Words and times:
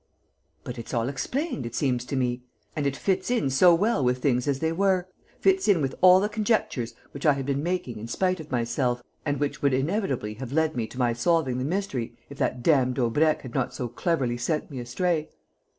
"But 0.63 0.79
it's 0.79 0.95
all 0.95 1.09
explained, 1.09 1.63
it 1.63 1.75
seems 1.75 2.05
to 2.05 2.15
me. 2.15 2.41
And 2.75 2.87
it 2.87 2.95
fits 2.95 3.29
in 3.29 3.51
so 3.51 3.75
well 3.75 4.03
with 4.03 4.17
things 4.17 4.47
as 4.47 4.57
they 4.57 4.71
were, 4.71 5.07
fits 5.39 5.67
in 5.67 5.79
with 5.79 5.93
all 6.01 6.19
the 6.19 6.27
conjectures 6.27 6.95
which 7.11 7.23
I 7.23 7.33
had 7.33 7.45
been 7.45 7.61
making 7.61 7.99
in 7.99 8.07
spite 8.07 8.39
of 8.39 8.49
myself 8.49 9.03
and 9.27 9.39
which 9.39 9.61
would 9.61 9.75
inevitably 9.75 10.33
have 10.39 10.51
led 10.51 10.73
to 10.89 10.97
my 10.97 11.13
solving 11.13 11.59
the 11.59 11.65
mystery, 11.65 12.17
if 12.31 12.39
that 12.39 12.63
damned 12.63 12.95
Daubrecq 12.95 13.43
had 13.43 13.53
not 13.53 13.75
so 13.75 13.87
cleverly 13.87 14.37
sent 14.37 14.71
me 14.71 14.79
astray! 14.79 15.29